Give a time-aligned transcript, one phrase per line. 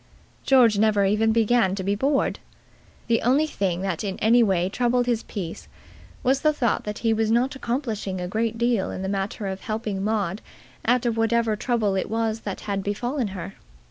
[0.43, 2.39] George never even began to be bored.
[3.05, 5.67] The only thing that in any way troubled his peace
[6.23, 9.61] was the thought that he was not accomplishing a great deal in the matter of
[9.61, 10.41] helping Maud
[10.85, 13.53] out of whatever trouble it was that had befallen her.